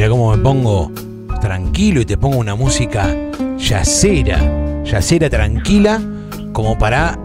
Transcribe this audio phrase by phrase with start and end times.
[0.00, 0.90] Mirá cómo me pongo
[1.42, 3.14] tranquilo y te pongo una música
[3.58, 6.00] yacera, yacera tranquila,
[6.54, 7.18] como para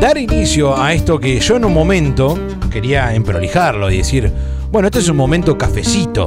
[0.00, 2.36] dar inicio a esto que yo en un momento
[2.68, 4.28] quería emprolijarlo y decir,
[4.72, 6.26] bueno, este es un momento cafecito,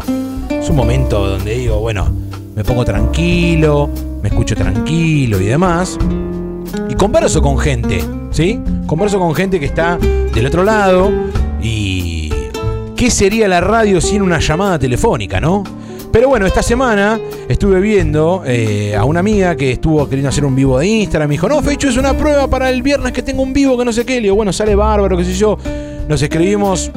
[0.50, 2.08] es un momento donde digo, bueno,
[2.56, 3.90] me pongo tranquilo,
[4.24, 5.98] me escucho tranquilo y demás,
[6.90, 8.58] y converso con gente, ¿sí?
[8.86, 11.12] Converso con gente que está del otro lado
[11.62, 12.17] y...
[12.98, 15.64] ¿Qué sería la radio sin una llamada telefónica, no?
[16.12, 20.56] Pero bueno, esta semana estuve viendo eh, a una amiga que estuvo queriendo hacer un
[20.56, 21.30] vivo de Instagram.
[21.30, 23.86] Me dijo, no, Fecho, es una prueba para el viernes que tengo un vivo que
[23.86, 24.16] no sé qué.
[24.16, 25.60] Le digo, bueno, sale bárbaro, qué sé yo.
[26.10, 26.90] Nos escribimos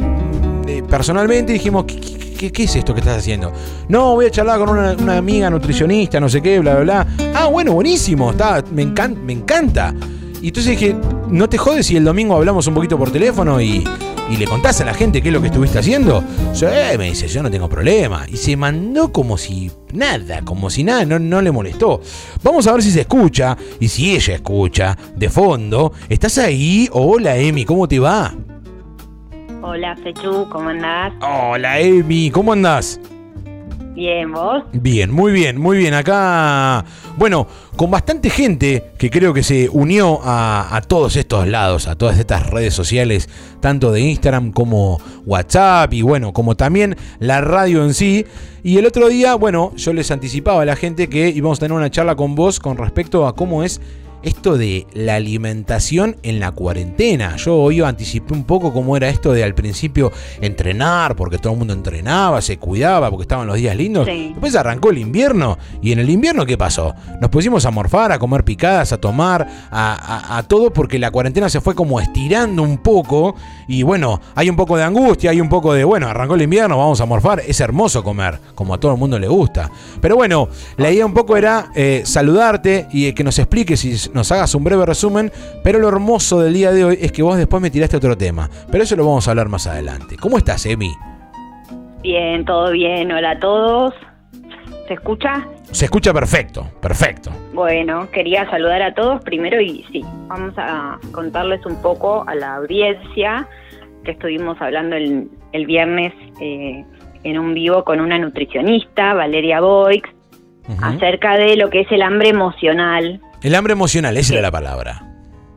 [0.66, 3.52] eh, personalmente y dijimos, ¿qué, ¿qué, es esto que estás haciendo?
[3.88, 7.32] No, voy a charlar con una, amiga nutricionista, no sé qué, bla, bla, bla.
[7.34, 9.94] Ah, bueno, buenísimo, está, me, encanta, me encanta.
[10.40, 10.96] Y entonces dije,
[11.28, 13.84] no te jodes si el domingo hablamos un poquito por teléfono y,
[14.30, 16.22] y le contás a la gente qué es lo que estuviste haciendo.
[16.52, 16.64] Sí,
[16.96, 18.24] me dice, yo no tengo problema.
[18.28, 22.00] Y se mandó como si nada, como si nada, no, no le molestó.
[22.42, 25.92] Vamos a ver si se escucha y si ella escucha de fondo.
[26.08, 26.88] ¿Estás ahí?
[26.92, 28.32] Hola, Emi, ¿cómo te va?
[29.62, 31.12] Hola, Fechu, ¿cómo andás?
[31.20, 33.00] Hola, Emi, ¿cómo andás?
[34.00, 34.62] Bien, ¿vos?
[34.72, 35.92] Bien, muy bien, muy bien.
[35.92, 36.86] Acá,
[37.18, 42.18] bueno, con bastante gente que creo que se unió a, todos estos lados, a todas
[42.18, 43.28] estas redes sociales,
[43.60, 48.24] tanto de Instagram como WhatsApp y bueno, como también la radio en sí.
[48.62, 51.76] Y el otro día, bueno, yo les anticipaba a la gente que íbamos a tener
[51.76, 53.82] una charla con vos con respecto a cómo es
[54.22, 57.36] esto de la alimentación en la cuarentena.
[57.36, 61.58] Yo hoy anticipé un poco cómo era esto de al principio entrenar, porque todo el
[61.58, 64.06] mundo entrenaba, se cuidaba, porque estaban los días lindos.
[64.06, 66.94] Después arrancó el invierno, y en el invierno, ¿qué pasó?
[67.20, 71.60] Nos pusimos a morfar, a comer picadas, a tomar, a, todo, porque la cuarentena se
[71.60, 73.34] fue como estirando un poco,
[73.70, 76.76] y bueno, hay un poco de angustia, hay un poco de, bueno, arrancó el invierno,
[76.76, 79.70] vamos a morfar, es hermoso comer, como a todo el mundo le gusta.
[80.00, 84.32] Pero bueno, la idea un poco era eh, saludarte y que nos expliques si nos
[84.32, 85.30] hagas un breve resumen,
[85.62, 88.50] pero lo hermoso del día de hoy es que vos después me tiraste otro tema,
[88.72, 90.16] pero eso lo vamos a hablar más adelante.
[90.16, 90.90] ¿Cómo estás, Emi?
[92.02, 93.94] Bien, todo bien, hola a todos.
[94.90, 95.46] ¿Se escucha?
[95.70, 97.30] Se escucha perfecto, perfecto.
[97.52, 102.56] Bueno, quería saludar a todos primero y sí, vamos a contarles un poco a la
[102.56, 103.46] audiencia
[104.02, 105.30] que estuvimos hablando el,
[105.64, 106.84] viernes eh,
[107.22, 110.02] en un vivo con una nutricionista, Valeria Boix,
[110.82, 115.02] acerca de lo que es el hambre emocional el hambre emocional, esa era la palabra.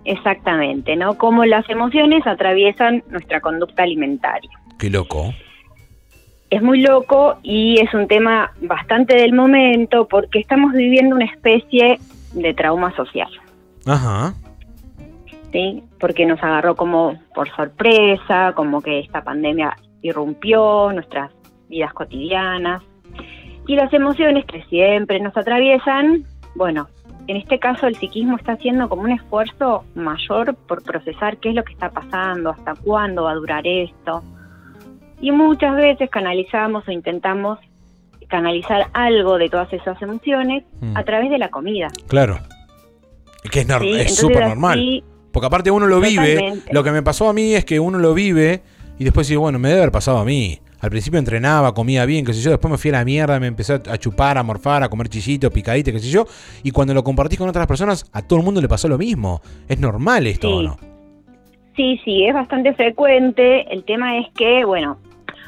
[0.05, 1.17] Exactamente, ¿no?
[1.17, 4.51] Cómo las emociones atraviesan nuestra conducta alimentaria.
[4.77, 5.33] Qué loco.
[6.53, 11.97] Es muy loco y es un tema bastante del momento porque estamos viviendo una especie
[12.31, 13.31] de trauma social.
[13.87, 14.35] Ajá.
[15.51, 15.83] ¿Sí?
[15.99, 21.31] Porque nos agarró como por sorpresa, como que esta pandemia irrumpió nuestras
[21.69, 22.83] vidas cotidianas.
[23.65, 26.87] Y las emociones que siempre nos atraviesan, bueno,
[27.25, 31.55] en este caso el psiquismo está haciendo como un esfuerzo mayor por procesar qué es
[31.55, 34.21] lo que está pasando, hasta cuándo va a durar esto.
[35.23, 37.57] Y muchas veces canalizamos o intentamos
[38.27, 40.97] canalizar algo de todas esas emociones mm.
[40.97, 41.87] a través de la comida.
[42.07, 42.39] Claro.
[43.49, 45.01] Que es súper normal.
[45.31, 46.61] Porque aparte uno lo vive.
[46.73, 48.63] Lo que me pasó a mí es que uno lo vive
[48.99, 50.59] y después dice, bueno, me debe haber pasado a mí.
[50.81, 53.47] Al principio entrenaba, comía bien, qué sé yo, después me fui a la mierda, me
[53.47, 56.25] empecé a chupar, a morfar, a comer chillito, picadito, qué sé yo,
[56.63, 59.41] y cuando lo compartís con otras personas, a todo el mundo le pasó lo mismo.
[59.69, 60.77] Es normal esto, ¿o no?
[61.77, 63.73] Sí, sí, es bastante frecuente.
[63.73, 64.97] El tema es que, bueno,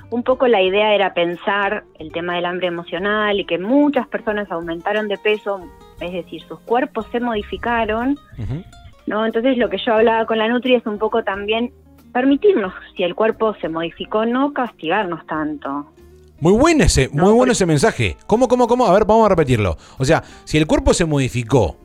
[0.09, 4.49] un poco la idea era pensar el tema del hambre emocional y que muchas personas
[4.51, 5.59] aumentaron de peso,
[5.99, 8.17] es decir, sus cuerpos se modificaron,
[9.07, 9.25] ¿no?
[9.25, 11.73] Entonces lo que yo hablaba con la Nutri es un poco también
[12.13, 15.91] permitirnos, si el cuerpo se modificó, no castigarnos tanto.
[16.39, 18.17] Muy bueno ese, muy bueno ese mensaje.
[18.27, 18.85] ¿Cómo, cómo, cómo?
[18.85, 19.77] A ver, vamos a repetirlo.
[19.97, 21.77] O sea, si el cuerpo se modificó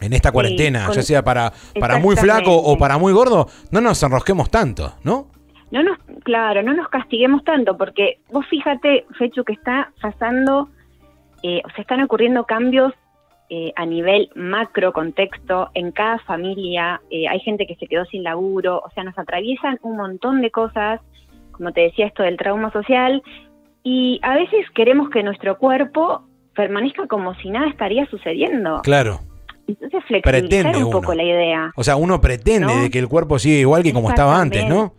[0.00, 4.02] en esta cuarentena, ya sea para, para muy flaco o para muy gordo, no nos
[4.02, 5.28] enrosquemos tanto, ¿no?
[5.70, 10.68] No nos, claro, no nos castiguemos tanto, porque vos fíjate, Fechu, que está pasando,
[11.42, 12.92] eh, o sea, están ocurriendo cambios
[13.50, 18.22] eh, a nivel macro contexto, en cada familia eh, hay gente que se quedó sin
[18.22, 21.00] laburo, o sea, nos atraviesan un montón de cosas,
[21.52, 23.22] como te decía esto del trauma social,
[23.82, 26.22] y a veces queremos que nuestro cuerpo
[26.54, 28.80] permanezca como si nada estaría sucediendo.
[28.82, 29.20] Claro.
[29.66, 31.72] Entonces flexibilizar un poco la idea.
[31.76, 34.94] O sea, uno pretende de que el cuerpo siga igual que como estaba antes, ¿no?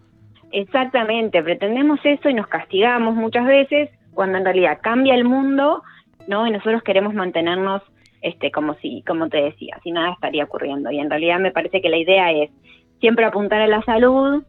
[0.52, 5.82] Exactamente, pretendemos eso y nos castigamos muchas veces cuando en realidad cambia el mundo,
[6.28, 6.46] ¿no?
[6.46, 7.82] Y nosotros queremos mantenernos
[8.22, 10.92] este, como si, como te decía, si nada estaría ocurriendo.
[10.92, 12.52] Y en realidad me parece que la idea es
[13.00, 14.44] siempre apuntar a la salud,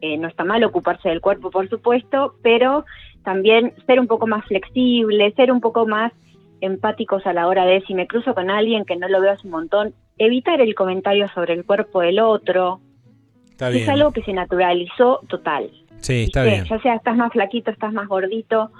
[0.00, 2.84] eh, no está mal ocuparse del cuerpo, por supuesto, pero
[3.24, 6.12] también ser un poco más flexible, ser un poco más
[6.60, 9.46] empáticos a la hora de si me cruzo con alguien que no lo veo hace
[9.46, 12.80] un montón, evitar el comentario sobre el cuerpo del otro.
[13.58, 15.70] Es algo que se naturalizó total.
[16.00, 16.64] Sí, está bien.
[16.64, 18.70] Ya sea estás más flaquito, estás más gordito.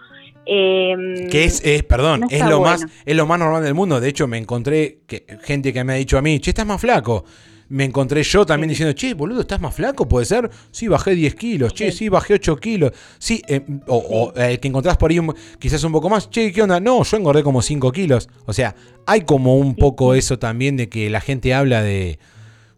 [0.46, 4.00] Eh, que es, perdón, es lo más, es lo más normal del mundo.
[4.00, 6.80] De hecho, me encontré que, gente que me ha dicho a mí, che, estás más
[6.80, 7.24] flaco
[7.68, 10.06] me encontré yo también diciendo, che, boludo, ¿estás más flaco?
[10.06, 10.50] ¿Puede ser?
[10.70, 12.92] Sí, bajé 10 kilos, che, sí, bajé 8 kilos.
[13.18, 15.18] Sí, eh, o, el que encontrás por ahí
[15.58, 16.78] quizás un poco más, che, ¿qué onda?
[16.78, 18.28] No, yo engordé como 5 kilos.
[18.46, 18.74] O sea,
[19.06, 22.18] hay como un poco eso también de que la gente habla de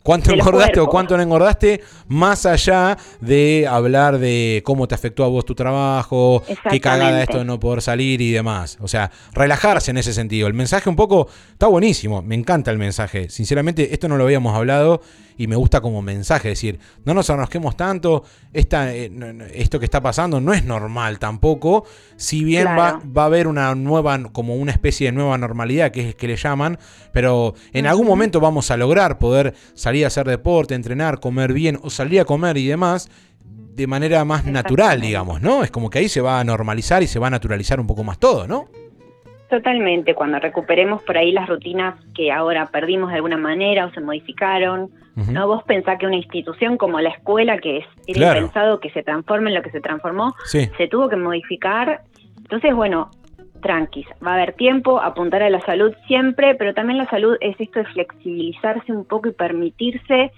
[0.06, 5.26] cuánto engordaste o cuánto no engordaste, más allá de hablar de cómo te afectó a
[5.26, 8.78] vos tu trabajo, qué cagada esto de no poder salir y demás.
[8.80, 10.46] O sea, relajarse en ese sentido.
[10.46, 13.28] El mensaje un poco está buenísimo, me encanta el mensaje.
[13.28, 15.02] Sinceramente, esto no lo habíamos hablado
[15.36, 19.10] y me gusta como mensaje, decir, no nos arrosquemos tanto, esta, eh,
[19.54, 21.84] esto que está pasando no es normal tampoco,
[22.16, 26.10] si bien va, va, a haber una nueva, como una especie de nueva normalidad, que
[26.10, 26.78] es que le llaman,
[27.12, 31.78] pero en algún momento vamos a lograr poder salir a hacer deporte, entrenar, comer bien
[31.82, 33.08] o salir a comer y demás
[33.76, 35.62] de manera más natural, digamos, ¿no?
[35.62, 38.04] Es como que ahí se va a normalizar y se va a naturalizar un poco
[38.04, 38.68] más todo, ¿no?
[39.48, 44.00] Totalmente, cuando recuperemos por ahí las rutinas que ahora perdimos de alguna manera o se
[44.00, 45.46] modificaron, ¿no?
[45.46, 49.50] Vos pensás que una institución como la escuela, que es era pensado que se transforme
[49.50, 52.02] en lo que se transformó, se tuvo que modificar.
[52.38, 53.10] Entonces, bueno,
[53.62, 57.54] tranquis, va a haber tiempo, apuntar a la salud siempre, pero también la salud es
[57.60, 60.32] esto de flexibilizarse un poco y permitirse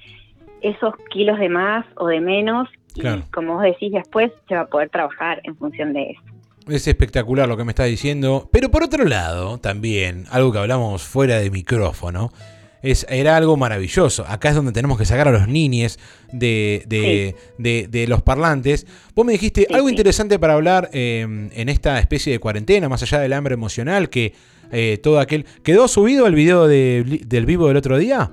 [0.61, 3.03] esos kilos de más o de menos y
[3.33, 6.38] como vos decís después se va a poder trabajar en función de eso.
[6.69, 8.49] Es espectacular lo que me está diciendo.
[8.53, 12.31] Pero por otro lado, también, algo que hablamos fuera de micrófono,
[12.83, 14.25] es, era algo maravilloso.
[14.27, 15.99] Acá es donde tenemos que sacar a los niñes
[16.33, 16.85] de,
[17.59, 18.87] de, los parlantes.
[19.15, 23.19] Vos me dijiste algo interesante para hablar em, en esta especie de cuarentena, más allá
[23.19, 24.35] del hambre emocional, que
[24.71, 25.45] eh, todo aquel...
[25.63, 28.31] ¿Quedó subido el video del vivo del otro día?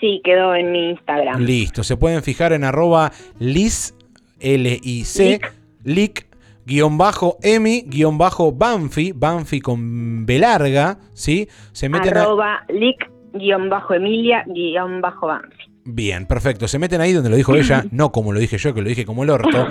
[0.00, 1.42] Sí, quedó en mi Instagram.
[1.42, 3.94] Listo, se pueden fijar en arroba Liz,
[4.40, 5.40] L-I-C,
[5.84, 6.25] Lic
[6.66, 11.48] guion bajo Emi, guion bajo Banfi, Banfi con B larga, ¿sí?
[11.72, 15.75] Se meten Arroba lic, guion bajo Emilia, guion bajo Banfi.
[15.88, 16.66] Bien, perfecto.
[16.66, 19.06] Se meten ahí donde lo dijo ella, no como lo dije yo, que lo dije
[19.06, 19.68] como el orto.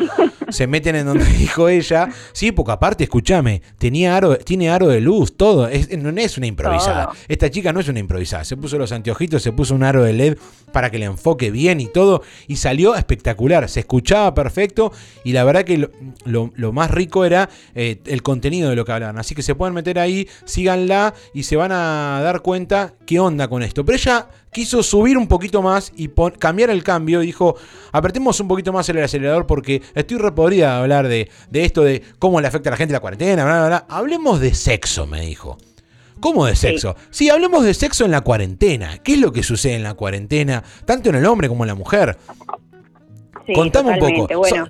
[0.47, 2.07] Se meten en donde dijo ella.
[2.31, 5.67] Sí, porque aparte, escúchame, tenía aro, tiene aro de luz, todo.
[5.97, 7.09] no es una improvisada.
[7.27, 8.45] Esta chica no es una improvisada.
[8.45, 10.37] Se puso los anteojitos, se puso un aro de LED
[10.71, 12.21] para que le enfoque bien y todo.
[12.47, 13.67] Y salió espectacular.
[13.67, 14.93] Se escuchaba perfecto.
[15.25, 15.89] Y la verdad que
[16.23, 19.17] lo, más rico era eh, el contenido de lo que hablaban.
[19.17, 23.49] Así que se pueden meter ahí, síganla y se van a dar cuenta qué onda
[23.49, 23.83] con esto.
[23.83, 26.09] Pero ella quiso subir un poquito más y
[26.39, 27.19] cambiar el cambio.
[27.19, 27.57] Dijo,
[27.91, 32.39] apretemos un poquito más el acelerador porque estoy repodrida de hablar de, esto, de cómo
[32.39, 35.57] le afecta a la gente la cuarentena, bla, bla, Hablemos de sexo, me dijo.
[36.21, 36.95] ¿Cómo de sexo?
[37.09, 37.29] Sí.
[37.29, 38.97] hablemos de sexo en la cuarentena.
[38.99, 41.75] ¿Qué es lo que sucede en la cuarentena, tanto en el hombre como en la
[41.75, 42.17] mujer?
[43.53, 44.27] Contame un poco.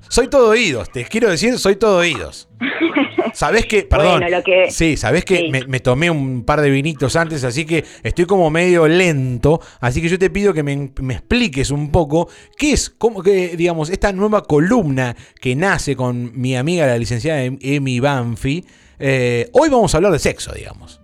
[0.10, 2.50] soy todo oídos, te quiero decir, soy todo oídos.
[3.34, 4.24] Sabés que, perdón,
[4.70, 8.88] sí, sabés que me, tomé un par de vinitos antes, así que estoy como medio
[8.88, 13.58] lento, así que yo te pido que me, expliques un poco qué es, cómo que,
[13.58, 18.64] digamos, esta nueva columna que nace con mi amiga la licenciada Emi Banfi.
[19.00, 21.02] Eh, hoy vamos a hablar de sexo, digamos.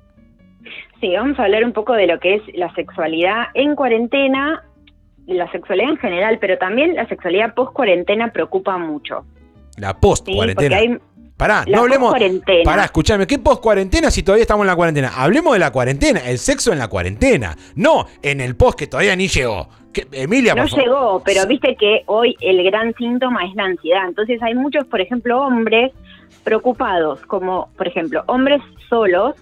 [1.02, 4.64] Sí, vamos a hablar un poco de lo que es la sexualidad en cuarentena,
[5.28, 9.26] la sexualidad en general, pero también la sexualidad post cuarentena preocupa mucho.
[9.78, 11.00] La post cuarentena.
[11.38, 12.14] Pará, no hablemos.
[12.64, 15.12] Pará, escúchame, ¿qué post cuarentena si todavía estamos en la cuarentena?
[15.16, 19.16] Hablemos de la cuarentena, el sexo en la cuarentena, no en el post que todavía
[19.16, 19.68] ni llegó.
[20.12, 24.08] Emilia, No llegó, pero viste que hoy el gran síntoma es la ansiedad.
[24.08, 25.92] Entonces hay muchos, por ejemplo, hombres
[26.44, 29.36] preocupados, como por ejemplo, hombres solos,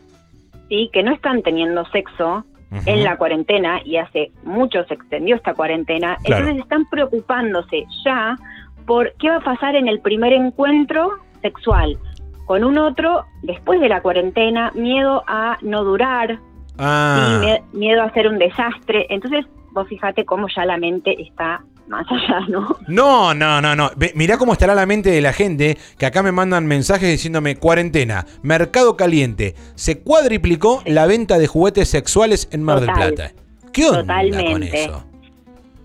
[0.69, 0.89] ¿sí?
[0.93, 2.45] que no están teniendo sexo
[2.85, 6.17] en la cuarentena y hace mucho se extendió esta cuarentena.
[6.23, 8.37] Entonces están preocupándose ya
[8.85, 11.97] por qué va a pasar en el primer encuentro sexual
[12.45, 16.39] con un otro después de la cuarentena, miedo a no durar,
[16.79, 17.59] ah.
[17.73, 19.05] miedo a hacer un desastre.
[19.09, 22.77] Entonces, vos fíjate cómo ya la mente está más allá, ¿no?
[22.87, 23.91] No, no, no, no.
[24.15, 28.25] Mirá cómo estará la mente de la gente que acá me mandan mensajes diciéndome cuarentena,
[28.43, 33.31] mercado caliente, se cuadriplicó la venta de juguetes sexuales en Mar del Plata.
[33.73, 34.51] ¿Qué onda Totalmente.
[34.51, 35.03] con eso?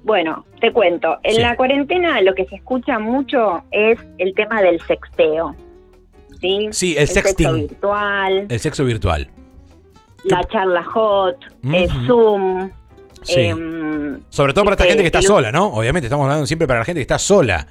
[0.04, 1.18] Bueno, te cuento.
[1.23, 5.56] En la cuarentena lo que se escucha mucho es el tema del sexteo.
[6.40, 7.46] Sí, sí el, sexting.
[7.46, 8.46] sexo virtual.
[8.50, 9.30] El sexo virtual.
[10.25, 12.70] La charla hot, el Zoom.
[13.28, 15.66] Em, Sobre todo para esta gente que está sola, ¿no?
[15.69, 17.66] Obviamente estamos hablando siempre para la gente que está sola.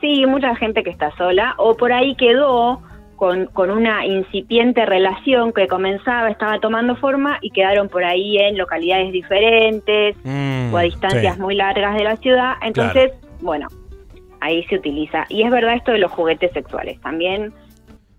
[0.00, 2.82] Sí, mucha gente que está sola o por ahí quedó
[3.16, 8.58] con, con una incipiente relación que comenzaba, estaba tomando forma y quedaron por ahí en
[8.58, 11.40] localidades diferentes Mm, o a distancias sí.
[11.40, 12.54] muy largas de la ciudad.
[12.62, 13.68] Entonces, bueno,
[14.40, 15.24] ahí se utiliza.
[15.28, 17.52] Y es verdad esto de los juguetes sexuales, también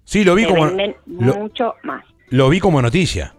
[0.06, 2.06] Sí, lo vi se como venden lo- mucho más.
[2.30, 3.34] lo vi como noticia.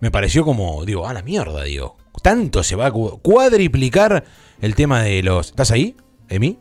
[0.00, 1.96] Me pareció como, digo, a la mierda, digo.
[2.22, 4.24] Tanto se va a cu- cuadriplicar
[4.60, 5.48] el tema de los.
[5.50, 5.96] ¿Estás ahí,
[6.28, 6.58] Emi?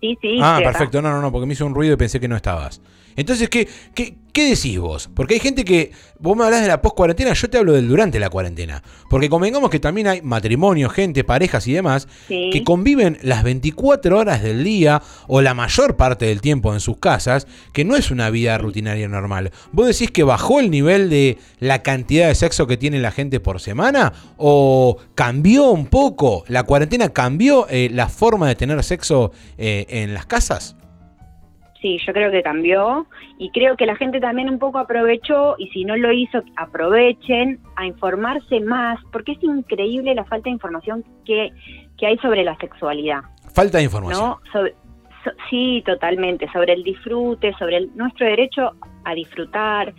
[0.00, 0.38] Sí, sí.
[0.40, 1.02] ah, perfecto.
[1.02, 2.80] No, no, no, porque me hizo un ruido y pensé que no estabas.
[3.18, 5.10] Entonces, ¿qué, qué, qué decís vos?
[5.12, 5.90] Porque hay gente que.
[6.20, 8.82] Vos me hablas de la post-cuarentena, yo te hablo del durante la cuarentena.
[9.08, 12.50] Porque convengamos que también hay matrimonios, gente, parejas y demás Sí.
[12.52, 16.98] que conviven las 24 horas del día o la mayor parte del tiempo en sus
[16.98, 19.52] casas, que no es una vida rutinaria normal.
[19.72, 23.38] ¿Vos decís que bajó el nivel de la cantidad de sexo que tiene la gente
[23.40, 24.12] por semana?
[24.36, 26.44] ¿O cambió un poco?
[26.48, 30.74] ¿La cuarentena cambió eh, la forma de tener sexo eh, en las casas?
[31.80, 33.06] Sí, yo creo que cambió
[33.38, 37.60] y creo que la gente también un poco aprovechó y si no lo hizo, aprovechen
[37.76, 41.50] a informarse más, porque es increíble la falta de información que,
[41.96, 43.20] que hay sobre la sexualidad,
[43.54, 44.20] Falta de información.
[44.20, 44.40] ¿no?
[44.52, 44.74] Sobre-
[45.24, 48.72] so- sí, totalmente, sobre el disfrute, sobre el- nuestro derecho
[49.04, 49.94] a disfrutar,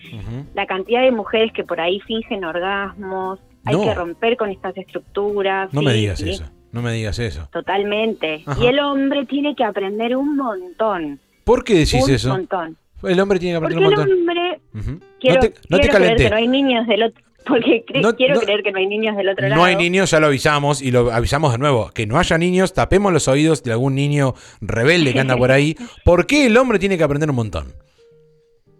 [0.54, 3.84] la cantidad de mujeres que por ahí fingen orgasmos, hay No.
[3.84, 5.74] que romper con estas estructuras.
[5.74, 6.46] No sí, me digas sí, eso.
[6.72, 7.48] No me digas eso.
[7.52, 8.44] Totalmente.
[8.46, 8.64] Ajá.
[8.64, 11.20] Y el hombre tiene que aprender un montón.
[11.50, 12.30] ¿Por qué decís un eso?
[12.30, 12.78] montón.
[13.04, 14.20] El hombre tiene que Porque aprender un el montón.
[14.20, 14.62] hombre
[14.94, 15.06] Ujú.
[15.20, 18.16] quiero, no te, no te creer que no hay niños del otro porque cre- No-
[18.16, 19.60] quiero no- creer que no hay niños del otro lado.
[19.60, 21.90] No hay niños, ya lo avisamos y lo avisamos de nuevo.
[21.96, 25.76] Que no haya niños, tapemos los oídos de algún niño rebelde que anda por ahí.
[26.06, 27.68] ¿Por qué el hombre tiene que aprender un montón?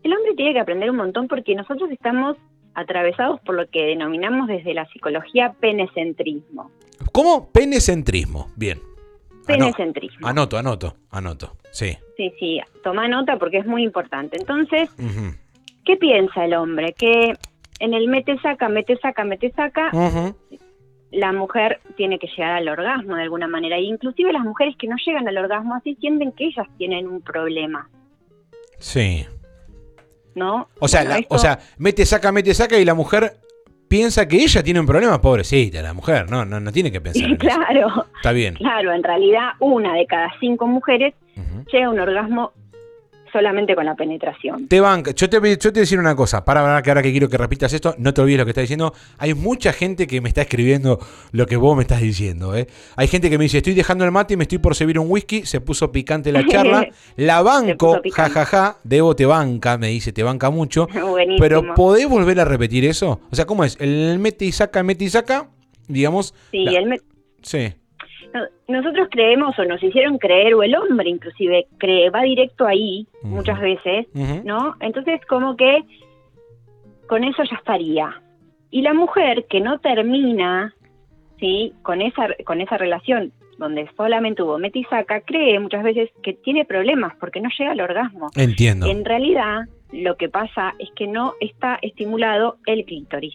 [0.04, 2.38] El hombre tiene que aprender un montón porque nosotros estamos
[2.76, 6.70] atravesados por lo que denominamos desde la psicología penecentrismo.
[7.12, 7.50] ¿Cómo?
[7.52, 8.50] Penecentrismo.
[8.56, 8.80] Bien.
[9.58, 10.28] Penecentrismo.
[10.28, 11.56] anoto, anoto, anoto.
[11.72, 11.98] Sí.
[12.18, 14.38] Sí, sí, toma nota porque es muy importante.
[14.38, 14.90] Entonces.
[15.86, 16.94] ¿qué piensa el hombre?
[16.94, 17.34] Que
[17.80, 19.90] en el mete saca, mete saca, mete saca,
[21.12, 23.78] la mujer tiene que llegar al orgasmo de alguna manera.
[23.78, 27.22] E inclusive las mujeres que no llegan al orgasmo así sienten que ellas tienen un
[27.22, 27.90] problema,
[28.78, 29.26] Sí.
[30.36, 30.68] ¿no?
[30.80, 33.38] O sea, Bueno, la- esto- o sea, mete, saca, mete, saca y la mujer
[33.90, 35.20] piensa que ella tiene un problema.
[35.20, 36.30] Pobrecita, la mujer.
[36.32, 37.24] No, no, no tiene que pensar.
[37.24, 37.38] en eso.
[37.40, 38.54] claro, Está bien.
[38.56, 41.66] claro, en realidad una de cada cinco mujeres Ujú.
[41.72, 42.54] llega a un orgasmo
[43.32, 44.68] solamente con la penetración.
[44.68, 45.12] Te banca.
[45.12, 46.44] Yo te, yo te voy a decir una cosa.
[46.46, 48.64] Para, para que ahora que quiero que repitas esto, no te olvides lo que estás
[48.64, 48.94] diciendo.
[49.18, 51.00] Hay mucha gente que me está escribiendo
[51.32, 52.56] lo que vos me estás diciendo.
[52.56, 52.68] ¿eh?
[52.96, 55.08] Hay gente que me dice, estoy dejando el mate y me estoy por servir un
[55.10, 55.46] whisky.
[55.46, 56.88] Se puso picante la charla.
[57.16, 58.32] La banco, puso picante.
[58.34, 58.78] jajaja.
[58.84, 60.88] Debo te banca, me dice, te banca mucho.
[60.94, 61.40] Buenísimo.
[61.40, 63.22] Pero ¿podés volver a repetir eso?
[63.32, 63.78] O sea, ¿cómo es?
[63.80, 65.50] El mete y saca, mete y saca,
[65.88, 66.34] digamos.
[66.52, 67.00] sí, la- él me-
[67.42, 67.74] sí.
[68.34, 73.08] No- nosotros creemos o nos hicieron creer, o el hombre inclusive cree, va directo ahí
[73.24, 74.08] muchas veces.
[74.46, 74.76] ¿no?
[74.80, 75.84] Entonces como que
[77.08, 78.22] con eso ya estaría.
[78.72, 80.76] Y la mujer que no termina,
[81.40, 81.74] ¿sí?
[81.82, 86.34] Con esa, con esa relación donde solamente hubo mete y saca, cree muchas veces que
[86.34, 88.30] tiene problemas porque no llega al orgasmo.
[88.36, 88.86] Entiendo.
[88.86, 93.34] En realidad, lo que pasa es que no está estimulado el clítoris.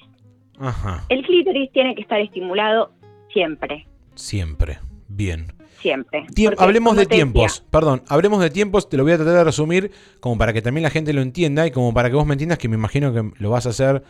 [0.59, 1.03] Ajá.
[1.09, 2.93] El clítoris tiene que estar estimulado
[3.33, 4.79] siempre, Siempre.
[5.09, 5.53] Bien.
[5.81, 6.25] siempre.
[6.35, 9.45] Porque, hablemos de tiempos, decía, perdón, hablemos de tiempos, te lo voy a tratar de
[9.45, 9.91] resumir
[10.21, 12.59] como para que también la gente lo entienda y como para que vos me entiendas
[12.59, 14.03] que me imagino que lo vas a hacer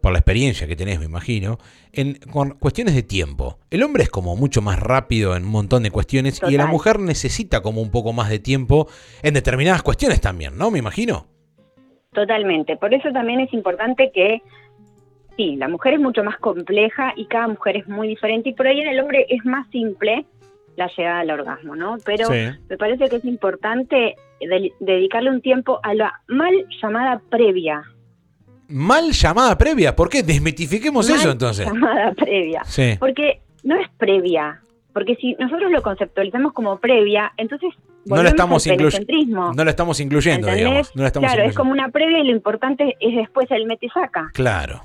[0.00, 1.58] por la experiencia que tenés, me imagino,
[1.92, 3.58] en con cuestiones de tiempo.
[3.70, 7.00] El hombre es como mucho más rápido en un montón de cuestiones y la mujer
[7.00, 8.88] necesita como un poco más de tiempo
[9.22, 10.70] en determinadas cuestiones también, ¿no?
[10.70, 11.26] Me imagino.
[12.12, 12.76] Totalmente.
[12.76, 14.40] Por eso también es importante que,
[15.38, 18.66] sí, la mujer es mucho más compleja y cada mujer es muy diferente y por
[18.66, 20.26] ahí en el hombre es más simple
[20.76, 21.96] la llegada al orgasmo, ¿no?
[22.04, 22.48] Pero Sí.
[22.68, 26.52] me parece que es importante de- dedicarle un tiempo a la mal
[26.82, 27.82] llamada previa.
[28.68, 30.22] Mal llamada previa, ¿por qué?
[30.22, 31.66] Desmitifiquemos Mal eso entonces.
[31.66, 32.62] Llamada previa.
[32.64, 32.96] Sí.
[33.00, 34.60] Porque no es previa.
[34.92, 37.70] Porque si nosotros lo conceptualizamos como previa, entonces
[38.04, 39.52] No volvemos estamos al inclu- penecentrismo.
[39.54, 40.64] No la estamos incluyendo, ¿Entendés?
[40.66, 40.96] digamos.
[40.96, 41.58] No la estamos claro, es incluyendo.
[41.60, 44.30] como una previa y lo importante es después el mete y saca.
[44.34, 44.80] Claro.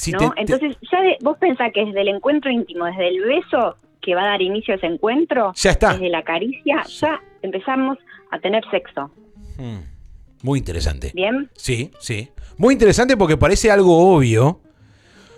[0.00, 0.18] Si ¿no?
[0.32, 4.14] te- Entonces, ya de- vos pensás que desde el encuentro íntimo, desde el beso que
[4.14, 5.92] va a dar inicio a ese encuentro, ya está.
[5.92, 7.98] desde la caricia, ya empezamos
[8.30, 9.10] a tener sexo.
[9.58, 9.78] Mm.
[10.42, 11.12] Muy interesante.
[11.14, 11.50] ¿Bien?
[11.54, 12.30] Sí, sí.
[12.56, 14.60] Muy interesante porque parece algo obvio,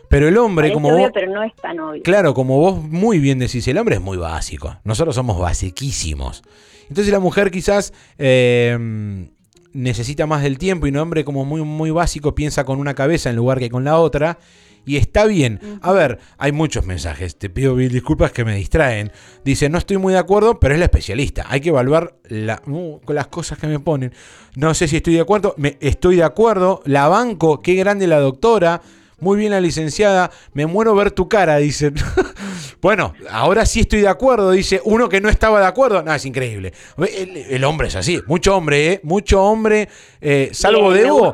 [0.08, 2.02] pero el hombre, Parece como obvio, vos, pero no es tan obvio.
[2.02, 4.76] claro, como vos muy bien decís, el hombre es muy básico.
[4.84, 6.42] Nosotros somos basiquísimos.
[6.88, 9.26] Entonces la mujer quizás eh,
[9.72, 13.30] necesita más del tiempo y un hombre como muy, muy básico piensa con una cabeza
[13.30, 14.38] en lugar que con la otra.
[14.84, 15.60] y está bien.
[15.80, 19.12] A ver, hay muchos mensajes, te pido disculpas que me distraen.
[19.44, 21.46] Dice, no estoy muy de acuerdo, pero es la especialista.
[21.48, 24.12] Hay que evaluar la, uh, las cosas que me ponen.
[24.56, 28.18] No sé si estoy de acuerdo, me, estoy de acuerdo, la banco, qué grande la
[28.18, 28.82] doctora.
[29.22, 31.92] Muy bien la licenciada, me muero ver tu cara, dice.
[32.82, 36.02] bueno, ahora sí estoy de acuerdo, dice uno que no estaba de acuerdo.
[36.02, 36.72] No, es increíble.
[36.98, 39.00] El, hombre es así, mucho hombre, ¿eh?
[39.04, 39.88] Mucho hombre,
[40.20, 41.32] eh, salvo de Debo,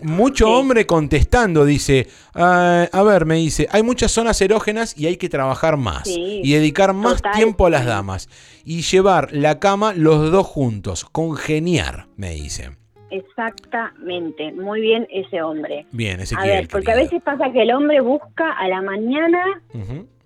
[0.00, 5.18] mucho hombre contestando, dice, ah, a ver, me dice, hay muchas zonas erógenas y hay
[5.18, 8.30] que trabajar más y dedicar más tiempo a las damas
[8.64, 12.81] y llevar la cama los dos juntos, congeniar, me dice.
[13.12, 15.84] Exactamente, muy bien ese hombre.
[15.92, 19.44] Bien, ese A ver, porque a veces pasa que el hombre busca a la mañana,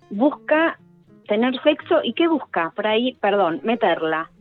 [0.09, 0.79] busca
[1.27, 2.71] tener sexo y ¿qué busca?
[2.73, 4.31] Por ahí, perdón, meterla.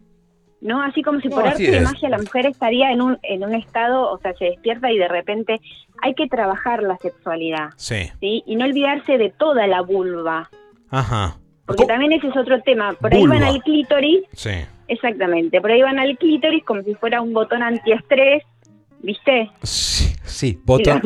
[0.61, 0.81] ¿No?
[0.81, 4.11] Así como si por arte de magia la mujer estaría en un, en un estado,
[4.11, 5.61] o sea, se despierta y de repente
[6.03, 7.71] hay que trabajar la sexualidad.
[7.77, 8.11] Sí.
[8.21, 8.45] ¿sí?
[8.47, 10.49] Y no olvidarse de toda la vulva.
[10.91, 11.37] Ajá.
[11.67, 12.95] Porque también ese es otro tema.
[12.95, 14.23] Por ahí van al clítoris.
[14.33, 14.53] Sí
[14.89, 18.45] Exactamente, por ahí van al clítoris como si fuera un botón antiestrés,
[19.01, 19.51] ¿viste?
[19.63, 21.03] Sí, sí botón.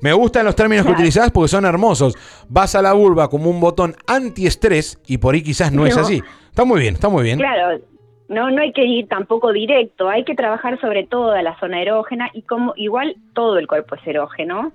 [0.00, 2.14] Me gustan los términos que utilizás porque son hermosos.
[2.48, 6.22] Vas a la vulva como un botón antiestrés y por ahí quizás no, es así.
[6.48, 7.38] Está muy bien, está muy bien.
[7.38, 7.80] Claro,
[8.28, 12.28] no, no hay que ir tampoco directo, hay que trabajar sobre toda la zona erógena
[12.32, 14.72] y como igual todo el cuerpo es erógeno,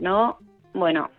[0.00, 0.38] ¿no?
[0.74, 1.10] Bueno,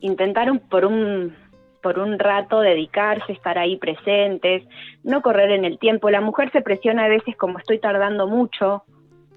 [0.00, 1.34] intentar un, por un
[1.82, 4.62] por un rato dedicarse, estar ahí presentes,
[5.02, 6.10] no correr en el tiempo.
[6.10, 8.84] La mujer se presiona a veces como estoy tardando mucho,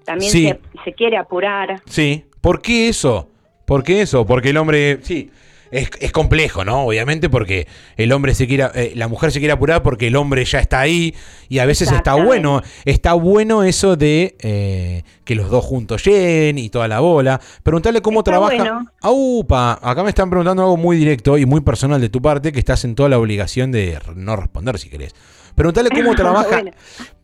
[0.04, 1.80] también se, se, quiere apurar.
[1.86, 3.28] Sí, ¿por qué eso?
[3.64, 4.26] ¿Por qué eso?
[4.26, 5.30] Porque el hombre, sí,
[5.70, 6.86] es, complejo, ¿no?
[6.86, 7.66] Obviamente porque
[7.96, 10.80] el hombre se quiere, eh, la mujer se quiere apurar porque el hombre ya está
[10.80, 11.14] ahí
[11.48, 16.58] y a veces está bueno, está bueno eso de eh, que los dos juntos lleguen
[16.58, 17.40] y toda la bola.
[17.62, 18.84] Preguntarle cómo trabaja.
[19.02, 19.78] ¡Aupa!
[19.82, 22.84] Acá me están preguntando algo muy directo y muy personal de tu parte que estás
[22.84, 25.14] en toda la obligación de no responder si querés.
[25.54, 26.62] Preguntale cómo trabaja.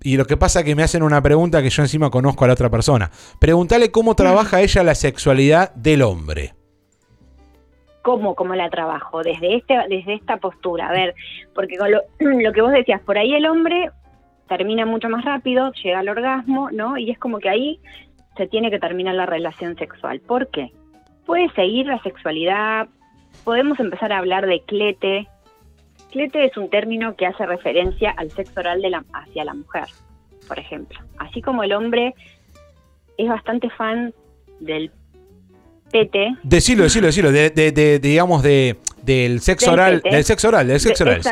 [0.02, 2.48] Y lo que pasa es que me hacen una pregunta que yo encima conozco a
[2.48, 3.10] la otra persona.
[3.38, 6.59] Preguntale cómo trabaja ella la sexualidad del hombre
[8.02, 10.88] cómo, cómo la trabajo, desde, este, desde esta postura.
[10.88, 11.14] A ver,
[11.54, 13.90] porque con lo, lo que vos decías, por ahí el hombre
[14.48, 16.96] termina mucho más rápido, llega al orgasmo, ¿no?
[16.96, 17.80] Y es como que ahí
[18.36, 20.20] se tiene que terminar la relación sexual.
[20.20, 20.72] ¿Por qué?
[21.24, 22.88] Puede seguir la sexualidad,
[23.44, 25.28] podemos empezar a hablar de clete.
[26.10, 29.84] Clete es un término que hace referencia al sexo oral de la, hacia la mujer,
[30.48, 30.98] por ejemplo.
[31.18, 32.14] Así como el hombre
[33.16, 34.12] es bastante fan
[34.58, 34.90] del
[35.90, 36.36] pete.
[36.42, 40.80] Decilo, decilo, decilo, de, de, de digamos, de, del sexo oral, del sexo oral, del
[40.80, 41.22] sexo oral.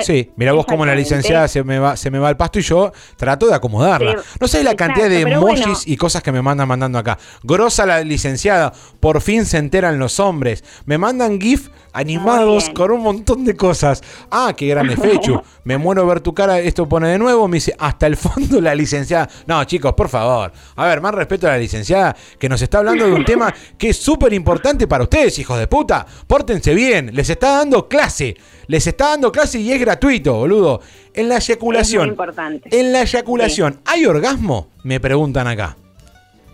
[0.00, 2.62] sí, mira vos como la licenciada se me va, se me va al pasto y
[2.62, 4.16] yo trato de acomodarla.
[4.40, 7.18] no sé la cantidad de emojis y cosas que me mandan mandando acá.
[7.42, 10.64] Grosa la licenciada, por fin se enteran los hombres.
[10.86, 14.02] Me mandan GIF animados con un montón de cosas.
[14.30, 15.40] Ah, qué grande Fechu.
[15.64, 16.60] Me muero ver tu cara.
[16.60, 17.48] Esto pone de nuevo.
[17.48, 19.28] Me dice, hasta el fondo la licenciada.
[19.46, 20.52] No, chicos, por favor.
[20.76, 23.90] A ver, más respeto a la licenciada que nos está hablando de un tema que
[23.90, 26.06] es súper importante para ustedes, hijos de puta.
[26.26, 27.07] Pórtense bien.
[27.12, 28.36] Les está dando clase.
[28.66, 30.80] Les está dando clase y es gratuito, boludo.
[31.14, 32.04] En la eyaculación.
[32.04, 32.68] Es importante.
[32.78, 34.68] En la eyaculación, ¿hay orgasmo?
[34.84, 35.76] Me preguntan acá.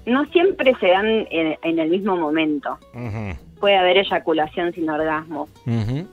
[0.06, 2.78] No siempre se dan en, el mismo momento
[3.64, 5.48] puede haber eyaculación sin orgasmo,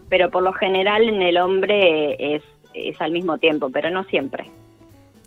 [0.08, 2.42] pero por lo general en el hombre es,
[2.74, 4.46] es al mismo tiempo, pero no siempre.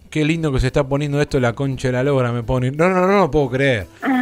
[0.08, 2.70] Qué lindo que se está poniendo esto la concha de la logra, me pone.
[2.70, 3.86] No, no, no, no puedo creer.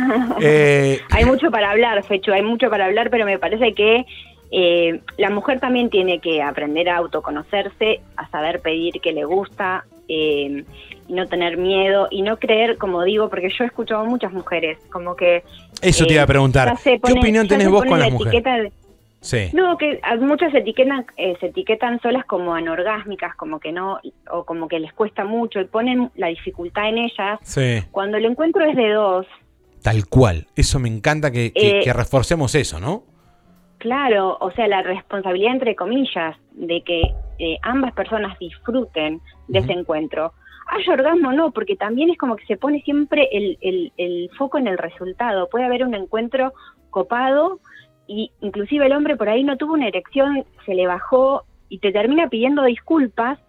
[0.45, 4.05] Eh, hay mucho para hablar, Fecho, hay mucho para hablar, pero me parece que
[4.55, 9.87] eh, la mujer también tiene que aprender a autoconocerse, a saber pedir qué le gusta,
[10.09, 10.65] eh,
[11.09, 14.79] no tener miedo y no creer, como digo, porque yo he escuchado a muchas mujeres,
[14.91, 15.43] como que...
[15.81, 16.77] Eso te iba a eh, preguntar.
[16.85, 18.73] ¿Qué opinión tenés vos con las mujeres?
[19.23, 19.49] sí.
[19.55, 24.69] No, que muchas etiquetan, eh, se etiquetan solas como anorgásmicas, como que no, o como
[24.69, 27.39] que les cuesta mucho y ponen la dificultad en ellas.
[27.43, 27.83] Sí.
[27.91, 29.27] Cuando el encuentro es de dos.
[29.81, 30.47] Tal cual.
[30.55, 33.05] Eso me encanta que, que, que reforcemos eso, ¿no?
[33.83, 37.03] Claro, o sea, la responsabilidad entre comillas de que
[37.41, 40.35] eh, ambas personas disfruten de ese encuentro.
[40.69, 43.59] Hay orgasmo no, porque también es como que se pone siempre el,
[43.97, 45.49] el, foco en el resultado.
[45.49, 46.53] Puede haber un encuentro
[46.91, 47.59] copado
[48.07, 51.91] y inclusive el hombre por ahí no tuvo una erección, se le bajó y te
[51.91, 53.41] termina pidiendo disculpas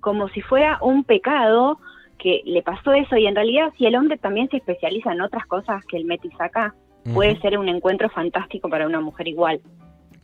[0.00, 1.78] como si fuera un pecado
[2.18, 5.46] que le pasó eso y en realidad si el hombre también se especializa en otras
[5.46, 6.74] cosas que el metis acá,
[7.12, 9.60] puede ser un encuentro fantástico para una mujer igual.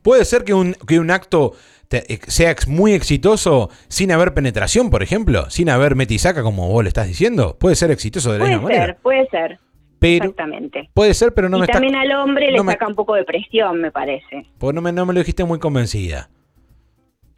[0.02, 1.52] Puede ser que un, que un acto
[1.90, 6.88] eh, sea muy exitoso sin haber penetración, por ejemplo, sin haber metisaca, como vos le
[6.88, 7.56] estás diciendo.
[7.58, 8.96] Puede ser exitoso de la misma manera.
[9.00, 9.58] Puede ser,
[9.98, 10.26] puede ser.
[10.26, 10.90] Exactamente.
[10.94, 13.80] Puede ser, pero no y me también al hombre le saca un poco de presión,
[13.80, 14.46] me parece.
[14.58, 16.28] Pues no me, no me lo dijiste muy convencida.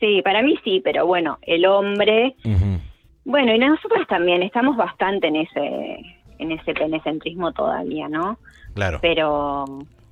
[0.00, 2.35] Sí, para mí sí, pero bueno, el hombre...
[3.26, 5.98] Bueno, y nosotros también estamos bastante en ese
[6.38, 8.38] en ese penecentrismo todavía, ¿no?
[8.74, 8.98] Claro.
[9.00, 9.64] Pero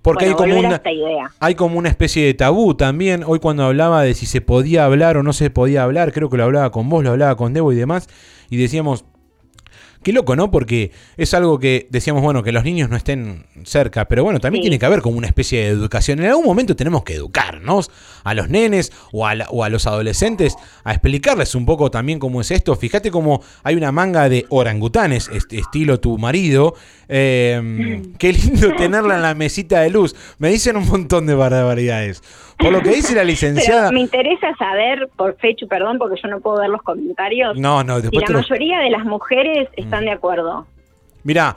[0.02, 0.82] porque hay como una
[1.38, 3.22] hay como una especie de tabú también.
[3.26, 6.36] Hoy cuando hablaba de si se podía hablar o no se podía hablar, creo que
[6.36, 8.08] lo hablaba con vos, lo hablaba con Debo y demás,
[8.50, 9.04] y decíamos,
[10.02, 10.50] Qué loco, ¿no?
[10.50, 14.62] Porque es algo que decíamos, bueno, que los niños no estén cerca, pero bueno, también
[14.62, 16.18] tiene que haber como una especie de educación.
[16.18, 17.90] En algún momento tenemos que educarnos
[18.24, 22.40] a los nenes o a, o a los adolescentes a explicarles un poco también cómo
[22.40, 22.74] es esto.
[22.76, 26.74] Fíjate cómo hay una manga de orangutanes, estilo tu marido.
[27.08, 30.14] Em, qué lindo tenerla en la mesita de luz.
[30.38, 32.22] Me dicen un montón de barbaridades.
[32.58, 33.90] Por lo que dice la licenciada.
[33.90, 37.58] me interesa saber, por fecho, perdón, porque yo no puedo ver los comentarios.
[37.58, 38.22] No, no, después.
[38.28, 40.66] Y la mayoría de las mujeres están de acuerdo.
[41.24, 41.56] Mira,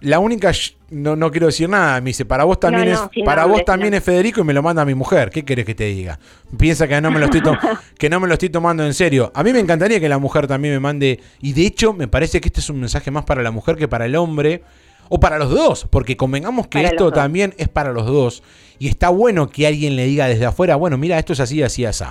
[0.00, 0.52] la única
[0.90, 4.02] no, no quiero decir nada, me dice, para vos también es para vos también es
[4.02, 5.30] Federico y me lo manda mi mujer.
[5.30, 6.18] ¿Qué querés que te diga?
[6.56, 7.42] Piensa que no me lo estoy
[7.98, 9.30] que no me lo estoy tomando en serio.
[9.34, 12.40] A mí me encantaría que la mujer también me mande y de hecho me parece
[12.40, 14.62] que este es un mensaje más para la mujer que para el hombre
[15.08, 18.42] o para los dos, porque convengamos que esto también es para los dos
[18.78, 21.84] y está bueno que alguien le diga desde afuera, bueno, mira, esto es así, así,
[21.84, 22.04] así.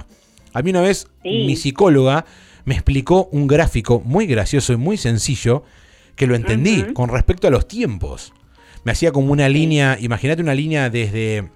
[0.53, 2.25] A mí una vez mi psicóloga
[2.65, 5.63] me explicó un gráfico muy gracioso y muy sencillo
[6.19, 8.33] que lo entendí con respecto a los tiempos.
[8.83, 11.49] Me hacía como una línea, imagínate una línea desde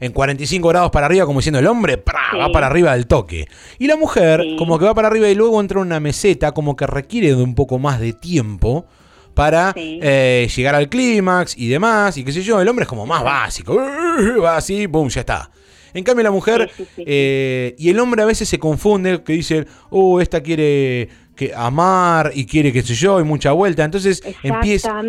[0.00, 1.96] en 45 grados para arriba, como diciendo el hombre
[2.38, 3.48] va para arriba del toque.
[3.78, 6.76] Y la mujer, como que va para arriba y luego entra en una meseta, como
[6.76, 8.84] que requiere de un poco más de tiempo
[9.32, 12.60] para eh, llegar al clímax y demás, y qué sé yo.
[12.60, 13.76] El hombre es como más básico,
[14.44, 15.50] va así, boom, ya está.
[15.94, 20.20] En cambio la mujer, eh, y el hombre a veces se confunde, que dice, oh,
[20.20, 23.84] esta quiere que amar y quiere qué sé yo, y mucha vuelta.
[23.84, 25.02] Entonces empieza,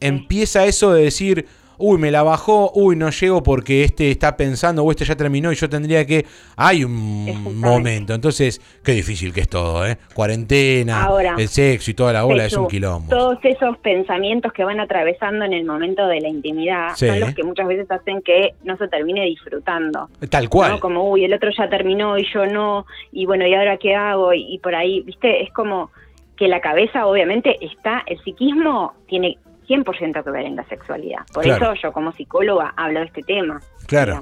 [0.00, 1.46] empieza eso de decir,
[1.78, 5.52] uy, me la bajó, uy, no llego porque este está pensando o este ya terminó
[5.52, 6.26] y yo tendría que...
[6.56, 9.96] Hay un momento, entonces, qué difícil que es todo, ¿eh?
[10.14, 11.08] Cuarentena,
[11.38, 13.08] el sexo y toda la ola es un quilombo.
[13.08, 17.42] Todos esos pensamientos que van atravesando en el momento de la intimidad son los que
[17.42, 20.08] muchas veces hacen que no se termine disfrutando.
[20.30, 20.80] Tal cual.
[20.80, 24.32] Como, uy, el otro ya terminó y yo no, y bueno, ¿y ahora qué hago?
[24.32, 25.90] y por ahí, viste, es como
[26.36, 31.20] que la cabeza obviamente está, el psiquismo tiene 100% que ver en la sexualidad.
[31.32, 33.60] Por eso yo como psicóloga hablo de este tema.
[33.86, 34.20] Claro.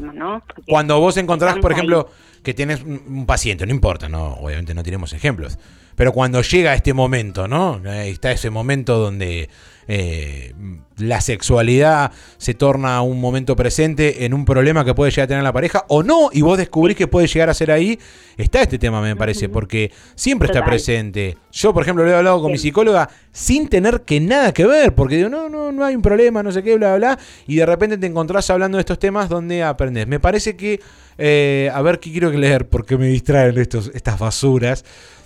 [0.67, 2.09] Cuando vos encontrás, por ejemplo,
[2.43, 5.59] que tienes un paciente, no importa, no, obviamente no tenemos ejemplos,
[6.01, 7.79] pero cuando llega este momento, ¿no?
[7.85, 9.51] Está ese momento donde
[9.87, 10.55] eh,
[10.97, 15.43] la sexualidad se torna un momento presente en un problema que puede llegar a tener
[15.43, 17.99] la pareja o no, y vos descubrís que puede llegar a ser ahí,
[18.39, 21.37] está este tema, me parece, porque siempre está presente.
[21.53, 24.95] Yo, por ejemplo, lo he hablado con mi psicóloga sin tener que nada que ver,
[24.95, 27.57] porque digo, no, no, no hay un problema, no sé qué, bla, bla, bla, y
[27.57, 30.07] de repente te encontrás hablando de estos temas donde aprendes.
[30.07, 30.81] Me parece que,
[31.19, 34.83] eh, a ver qué quiero leer, porque me distraen estos, estas basuras.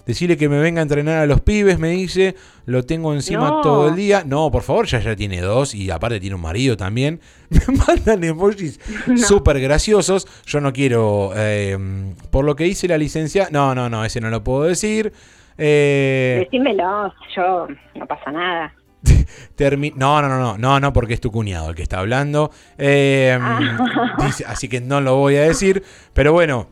[0.07, 2.35] Decirle que me venga a entrenar a los pibes, me dice,
[2.67, 4.23] lo tengo encima todo el día.
[4.27, 7.21] No, por favor, ya ya tiene dos y aparte tiene un marido también.
[7.51, 8.79] Me mandan emojis
[9.17, 10.27] súper graciosos.
[10.47, 11.79] Yo no quiero, eh,
[12.31, 15.12] por lo que hice la licencia, no, no, no, ese no lo puedo decir.
[15.57, 18.75] Eh, Decímelo, yo no pasa nada.
[19.97, 22.51] no, no, no, no, no, no, porque es tu cuñado el que está hablando.
[22.79, 24.31] Eh, ah.
[24.47, 25.83] así que no lo voy a decir.
[26.12, 26.69] Pero bueno,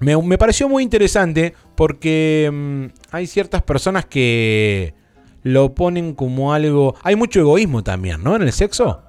[0.00, 4.94] me, pareció muy interesante porque mm, hay ciertas personas que
[5.42, 6.94] lo ponen como algo...
[7.02, 8.36] Hay mucho egoísmo también, ¿no?
[8.36, 9.02] En el sexo.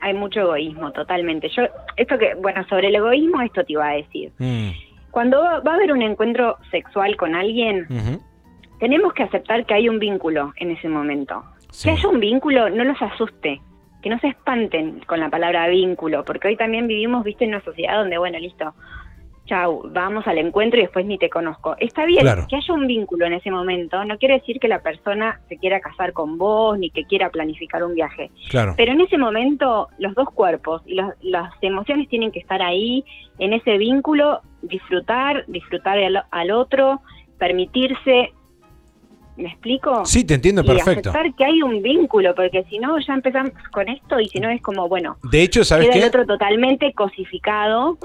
[0.00, 1.48] Hay mucho egoísmo, totalmente.
[1.48, 1.62] Yo,
[1.96, 4.32] esto que, bueno, sobre el egoísmo, esto te iba a decir.
[4.38, 4.70] Mm.
[5.10, 7.86] Cuando va, a haber un encuentro sexual con alguien,
[8.80, 11.44] tenemos que aceptar que hay un vínculo en ese momento.
[11.82, 13.60] Que haya un vínculo, no los asuste,
[14.02, 17.64] que no se espanten con la palabra vínculo, porque hoy también vivimos, viste, en una
[17.64, 18.74] sociedad donde, bueno, listo,
[19.46, 21.76] chau, vamos al encuentro y después ni te conozco.
[21.78, 25.40] Está bien que haya un vínculo en ese momento, no quiere decir que la persona
[25.48, 28.30] se quiera casar con vos ni que quiera planificar un viaje.
[28.48, 28.74] Claro.
[28.76, 33.04] Pero en ese momento los dos cuerpos y las emociones tienen que estar ahí,
[33.38, 35.98] en ese vínculo, disfrutar, disfrutar
[36.30, 37.02] al, otro,
[37.38, 38.32] permitirse
[39.36, 40.06] ¿Me explico?
[40.06, 41.10] Sí, te entiendo perfecto.
[41.10, 44.48] aceptar que hay un vínculo, porque si no, ya empezamos con esto y si no
[44.48, 45.16] es como, bueno.
[45.24, 47.98] De hecho, ¿sabes queda el otro totalmente cosificado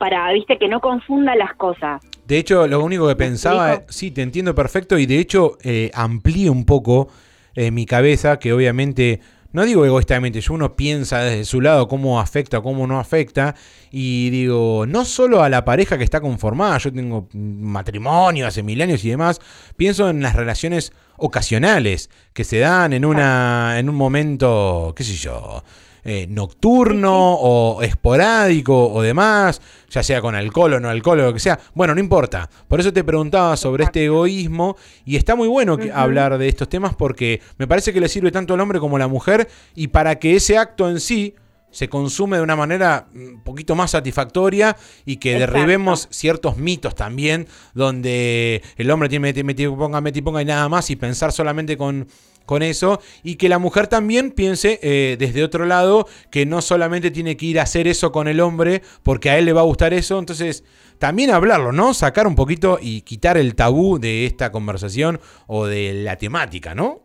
[0.00, 2.00] para, viste, que no confunda las cosas.
[2.26, 6.48] De hecho, lo único que pensaba, sí, te entiendo perfecto y de hecho eh, amplíe
[6.48, 7.08] un poco
[7.54, 9.20] eh, mi cabeza, que obviamente
[9.52, 13.54] no digo egoístamente, uno piensa desde su lado cómo afecta, cómo no afecta,
[13.90, 18.80] y digo, no solo a la pareja que está conformada, yo tengo matrimonio hace mil
[18.80, 19.40] años y demás,
[19.76, 25.14] pienso en las relaciones ocasionales que se dan en una en un momento, qué sé
[25.14, 25.62] yo,
[26.04, 31.34] eh, nocturno o esporádico o demás, ya sea con alcohol o no alcohol o lo
[31.34, 31.58] que sea.
[31.74, 32.48] Bueno, no importa.
[32.68, 36.94] Por eso te preguntaba sobre este egoísmo y está muy bueno hablar de estos temas
[36.94, 40.18] porque me parece que le sirve tanto al hombre como a la mujer y para
[40.18, 41.34] que ese acto en sí
[41.70, 47.46] se consume de una manera un poquito más satisfactoria y que derribemos ciertos mitos también,
[47.74, 51.76] donde el hombre tiene meti, meti, ponga, meti, ponga y nada más y pensar solamente
[51.76, 52.08] con,
[52.46, 57.10] con eso y que la mujer también piense eh, desde otro lado que no solamente
[57.10, 59.64] tiene que ir a hacer eso con el hombre porque a él le va a
[59.64, 60.64] gustar eso, entonces
[60.98, 61.94] también hablarlo, ¿no?
[61.94, 67.00] Sacar un poquito y quitar el tabú de esta conversación o de la temática, ¿no?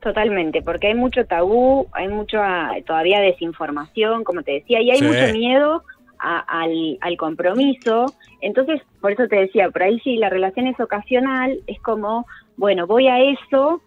[0.00, 5.32] Totalmente, porque hay mucho tabú, hay mucha todavía desinformación, como te decía, y hay mucho
[5.32, 5.82] miedo
[6.18, 8.06] al, al, compromiso.
[8.40, 12.24] Entonces, por eso te decía, por ahí si la relación es ocasional, es como,
[12.56, 13.82] bueno, voy a eso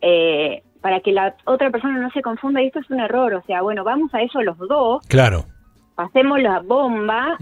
[0.00, 3.42] eh, para que la otra persona no se confunda, y esto es un error, o
[3.46, 5.06] sea, bueno, vamos a eso los dos.
[5.08, 5.46] Claro.
[5.94, 7.38] Pasemos la bomba,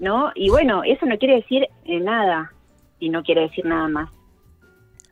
[0.00, 0.32] ¿no?
[0.34, 2.52] Y bueno, eso no quiere decir eh, nada,
[2.98, 4.10] y no quiere decir nada más.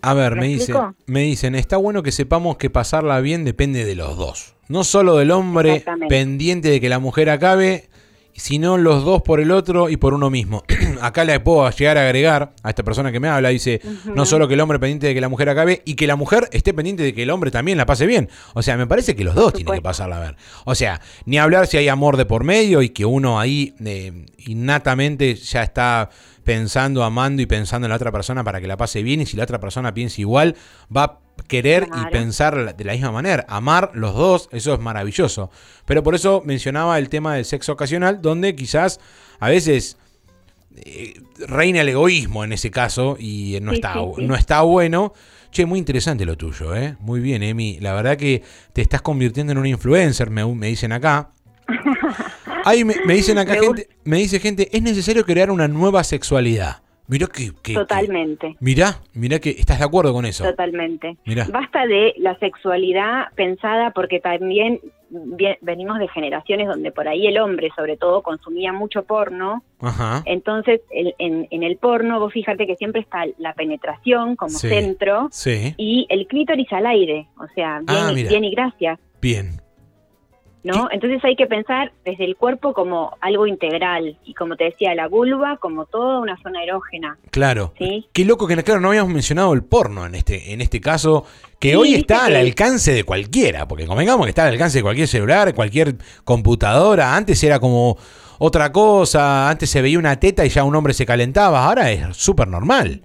[0.02, 3.96] A ver, me, dicen, me dicen, está bueno que sepamos que pasarla bien depende de
[3.96, 4.54] los dos.
[4.68, 7.88] No solo del hombre pendiente de que la mujer acabe,
[8.36, 10.62] sino los dos por el otro y por uno mismo.
[11.00, 13.80] Acá le puedo llegar a agregar a esta persona que me habla, dice,
[14.14, 16.48] no solo que el hombre pendiente de que la mujer acabe, y que la mujer
[16.52, 18.28] esté pendiente de que el hombre también la pase bien.
[18.54, 20.36] O sea, me parece que los dos tienen que pasarla a ver.
[20.64, 24.26] O sea, ni hablar si hay amor de por medio y que uno ahí eh,
[24.38, 26.10] innatamente ya está
[26.44, 29.36] pensando, amando y pensando en la otra persona para que la pase bien y si
[29.36, 30.54] la otra persona piensa igual,
[30.94, 33.44] va querer y pensar de la misma manera.
[33.48, 35.50] Amar los dos, eso es maravilloso.
[35.84, 39.00] Pero por eso mencionaba el tema del sexo ocasional, donde quizás
[39.40, 39.96] a veces
[40.76, 45.12] eh, reina el egoísmo en ese caso y no, está, no está bueno.
[45.50, 46.96] Che, muy interesante lo tuyo, ¿eh?
[47.00, 47.78] Muy bien, Emi.
[47.80, 51.30] La verdad que te estás convirtiendo en un influencer, me, me dicen acá.
[52.64, 56.82] Ahí me, dicen acá gente, me dice gente, es necesario crear una nueva sexualidad.
[57.08, 58.56] Mira que, Totalmente.
[58.60, 60.44] mira, mira que estás de acuerdo con eso.
[60.44, 61.16] Totalmente.
[61.52, 64.80] Basta de la sexualidad pensada porque también
[65.60, 69.62] venimos de generaciones donde por ahí el hombre, sobre todo, consumía mucho porno.
[69.80, 70.22] Ajá.
[70.26, 75.30] Entonces, en, el porno, vos fíjate que siempre está la penetración como centro
[75.76, 77.28] y el clítoris al aire.
[77.38, 78.98] O sea, bien, ah, bien y gracias.
[79.20, 79.65] Bien.
[80.66, 80.88] ¿No?
[80.90, 85.06] Entonces hay que pensar desde el cuerpo como algo integral y como te decía, la
[85.06, 87.18] vulva como toda una zona erógena.
[87.30, 87.72] Claro.
[88.12, 91.24] Qué loco que claro, no habíamos mencionado el porno en este en este caso,
[91.60, 95.06] que hoy está al alcance de cualquiera, porque convengamos que está al alcance de cualquier
[95.06, 97.96] celular, cualquier computadora, antes era como
[98.38, 102.16] otra cosa, antes se veía una teta y ya un hombre se calentaba, ahora es
[102.16, 103.02] súper normal.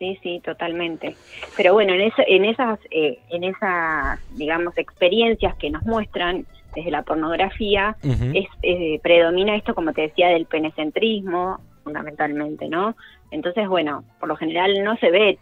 [0.00, 1.14] Sí, sí, totalmente.
[1.58, 7.02] Pero bueno, en, en esas, eh, en esas, digamos, experiencias que nos muestran desde la
[7.02, 7.98] pornografía,
[8.32, 12.96] es, eh, predomina esto, como te decía, del penecentrismo, fundamentalmente, ¿no?
[13.30, 15.38] Entonces, bueno, por lo general no se ve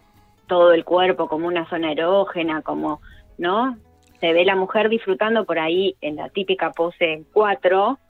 [0.49, 3.01] todo el cuerpo como una zona erógena, como,
[3.37, 3.77] ¿no?
[4.18, 8.01] Se ve la mujer disfrutando por ahí en la típica pose en cuatro.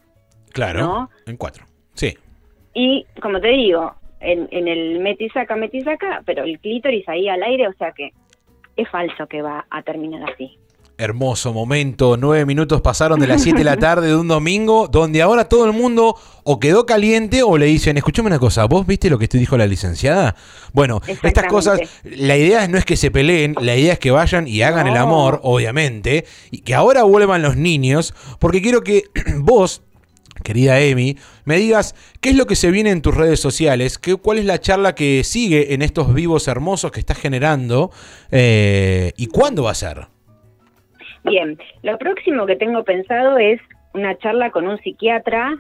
[0.52, 2.16] Claro, en cuatro, sí.
[2.72, 7.68] Y como te digo, en, en el metisaca, metisaca, pero el clítoris ahí al aire,
[7.68, 8.12] o sea que
[8.76, 10.59] es falso que va a terminar así.
[11.00, 15.22] Hermoso momento, nueve minutos pasaron de las siete de la tarde de un domingo, donde
[15.22, 19.09] ahora todo el mundo o quedó caliente o le dicen, escúchame una cosa, ¿vos viste
[19.09, 20.35] lo que te dijo la licenciada?
[20.72, 24.48] Bueno, estas cosas, la idea no es que se peleen, la idea es que vayan
[24.48, 29.04] y hagan el amor, obviamente, y que ahora vuelvan los niños, porque quiero que
[29.37, 29.83] vos
[30.42, 34.16] querida Emi, me digas qué es lo que se viene en tus redes sociales, qué,
[34.16, 37.90] cuál es la charla que sigue en estos vivos hermosos que estás generando
[38.31, 40.07] eh, y cuándo va a ser.
[41.24, 43.61] Bien, lo próximo que tengo pensado es
[43.94, 45.59] una charla con un psiquiatra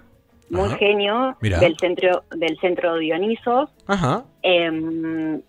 [0.50, 3.70] muy genio del centro del centro Dionisos.
[3.86, 4.24] Ajá.
[4.42, 5.42] Em,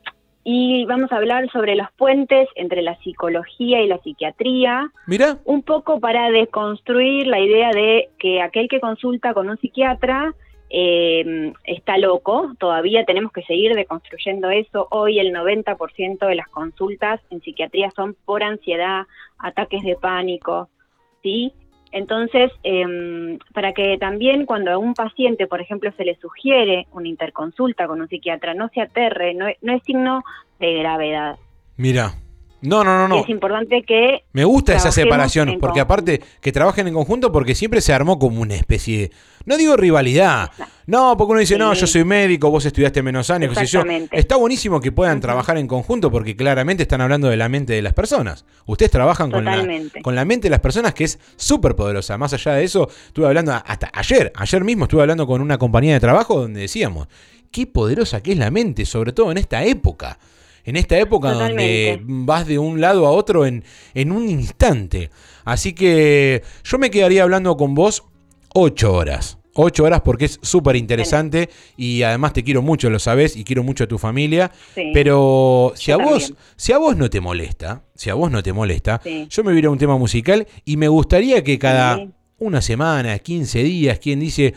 [0.51, 4.91] y vamos a hablar sobre los puentes entre la psicología y la psiquiatría.
[5.05, 5.37] Mira.
[5.45, 10.33] Un poco para desconstruir la idea de que aquel que consulta con un psiquiatra
[10.71, 12.51] eh, está loco.
[12.57, 14.87] Todavía tenemos que seguir deconstruyendo eso.
[14.89, 19.03] Hoy el 90% de las consultas en psiquiatría son por ansiedad,
[19.37, 20.67] ataques de pánico,
[21.21, 21.53] ¿sí?
[21.91, 27.07] Entonces, em, para que también cuando a un paciente, por ejemplo, se le sugiere una
[27.07, 30.23] interconsulta con un psiquiatra, no se aterre, no, es signo
[30.59, 31.37] de gravedad.
[31.77, 32.11] Mira.
[32.61, 33.23] No, no, no, no.
[33.23, 34.23] es importante que...
[34.33, 38.41] Me gusta esa separación, porque aparte que trabajen en conjunto, porque siempre se armó como
[38.41, 39.11] una especie de...
[39.45, 40.51] No digo rivalidad.
[40.85, 43.83] No, porque uno dice, no, yo soy médico, vos estudiaste menos años, yo.
[44.11, 47.81] Está buenísimo que puedan trabajar en conjunto, porque claramente están hablando de la mente de
[47.81, 48.45] las personas.
[48.65, 49.65] Ustedes trabajan con la,
[50.03, 52.17] con la mente de las personas, que es súper poderosa.
[52.17, 55.93] Más allá de eso, estuve hablando hasta ayer, ayer mismo estuve hablando con una compañía
[55.93, 57.07] de trabajo donde decíamos,
[57.51, 60.19] qué poderosa que es la mente, sobre todo en esta época
[60.65, 65.09] en esta época donde vas de un lado a otro en, en un instante.
[65.45, 68.03] Así que yo me quedaría hablando con vos
[68.53, 69.37] ocho horas.
[69.55, 73.63] Ocho horas porque es súper interesante y además te quiero mucho, lo sabes, y quiero
[73.63, 74.51] mucho a tu familia.
[74.93, 78.53] pero si a vos, si a vos no te molesta, si a vos no te
[78.53, 83.19] molesta, yo me voy a un tema musical y me gustaría que cada una semana,
[83.19, 84.53] 15 días, quien dice,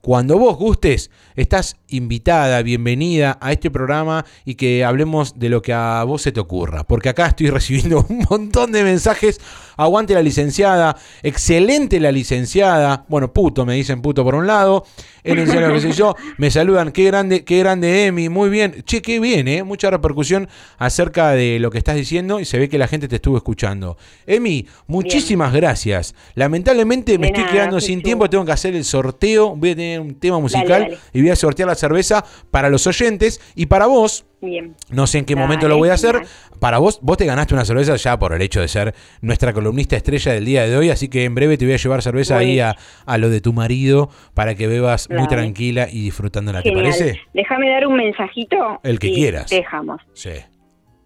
[0.00, 5.74] cuando vos gustes, estás invitada, bienvenida a este programa y que hablemos de lo que
[5.74, 6.84] a vos se te ocurra.
[6.84, 9.40] Porque acá estoy recibiendo un montón de mensajes.
[9.80, 13.06] Aguante la licenciada, excelente la licenciada.
[13.08, 14.84] Bueno, puto, me dicen puto por un lado.
[15.24, 16.14] En el cielo, qué sé yo.
[16.36, 18.82] Me saludan, qué grande, qué grande Emi, muy bien.
[18.84, 19.62] Che, qué bien, ¿eh?
[19.62, 23.16] Mucha repercusión acerca de lo que estás diciendo y se ve que la gente te
[23.16, 23.96] estuvo escuchando.
[24.26, 26.14] Emi, muchísimas gracias.
[26.34, 29.56] Lamentablemente me estoy quedando sin tiempo, tengo que hacer el sorteo.
[29.56, 33.40] Voy a tener un tema musical y voy a sortear la cerveza para los oyentes
[33.54, 34.26] y para vos.
[34.40, 34.74] Bien.
[34.90, 36.22] No sé en qué momento lo voy a hacer.
[36.60, 39.96] Para vos, vos te ganaste una cerveza ya por el hecho de ser nuestra columnista
[39.96, 42.58] estrella del día de hoy, así que en breve te voy a llevar cerveza ahí
[42.60, 42.76] a,
[43.18, 47.20] lo de tu marido para que bebas muy tranquila y disfrutándola, ¿te parece?
[47.34, 48.80] Déjame dar un mensajito.
[48.82, 49.50] El que quieras.
[49.50, 50.00] Dejamos.
[50.14, 50.32] Sí.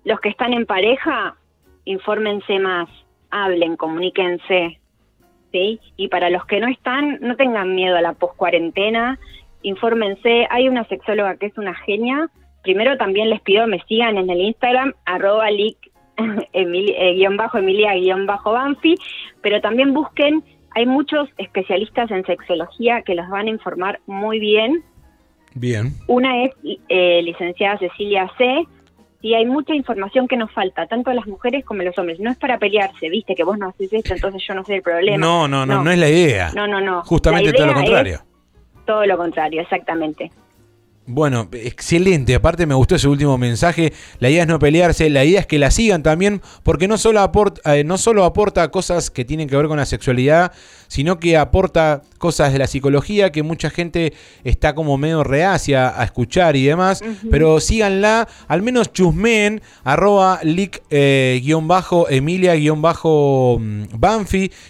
[0.04, 1.36] Los que están en pareja,
[1.84, 2.88] infórmense más,
[3.30, 4.78] hablen, comuníquense.
[5.50, 5.80] ¿Sí?
[5.96, 9.20] Y para los que no están, no tengan miedo a la post-cuarentena,
[9.62, 10.48] infórmense.
[10.50, 12.28] Hay una sexóloga que es una genia,
[12.64, 15.76] primero también les pido me sigan en el Instagram, arroba lic,
[16.52, 18.96] eh, guion bajo Emilia guion bajo Banfi,
[19.42, 20.42] pero también busquen,
[20.74, 24.82] hay muchos especialistas en sexología que los van a informar muy bien.
[25.54, 25.92] Bien.
[26.08, 26.50] Una es
[26.88, 28.66] eh, licenciada Cecilia C.
[29.20, 32.20] Y hay mucha información que nos falta, tanto a las mujeres como a los hombres.
[32.20, 34.82] No es para pelearse, viste, que vos no haces esto, entonces yo no soy el
[34.82, 35.16] problema.
[35.16, 36.50] No, no, no, no, es la idea.
[36.54, 37.02] No, no, no.
[37.04, 38.20] Justamente todo lo contrario.
[38.84, 40.30] todo lo contrario, exactamente.
[41.06, 42.34] Bueno, excelente.
[42.34, 43.92] Aparte me gustó ese último mensaje.
[44.20, 47.20] La idea es no pelearse, la idea es que la sigan también, porque no solo
[47.20, 50.52] aporta, eh, no solo aporta cosas que tienen que ver con la sexualidad,
[50.88, 54.14] sino que aporta cosas de la psicología que mucha gente
[54.44, 57.02] está como medio reacia a escuchar y demás.
[57.30, 61.72] Pero síganla, al menos chusmeen, arroba lic eh, mm.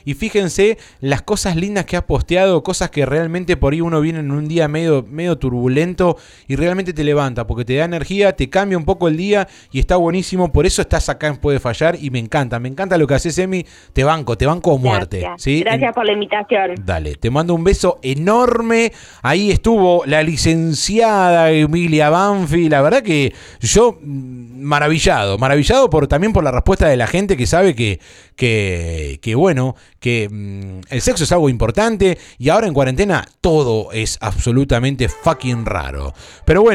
[0.04, 4.18] Y fíjense las cosas lindas que ha posteado, cosas que realmente por ahí uno viene
[4.18, 6.16] en un día medio, medio turbulento
[6.46, 9.78] y realmente te levanta, porque te da energía, te cambia un poco el día y
[9.78, 10.52] está buenísimo.
[10.52, 13.38] Por eso estás acá en Puede Fallar y me encanta, me encanta lo que haces,
[13.38, 13.64] Emi.
[13.92, 15.20] Te banco, te banco a muerte.
[15.20, 15.60] Gracias, ¿sí?
[15.60, 16.74] Gracias por la invitación.
[16.84, 18.92] Dale, te mando un beso enorme.
[19.22, 22.68] Ahí estuvo la licenciada Emilia Banfi.
[22.68, 27.36] La verdad que yo mm, maravillado, maravillado por, también por la respuesta de la gente
[27.36, 28.00] que sabe que,
[28.36, 33.92] que, que bueno, que mm, el sexo es algo importante y ahora en cuarentena todo
[33.92, 36.14] es absolutamente fucking raro.
[36.44, 36.74] Pero bueno.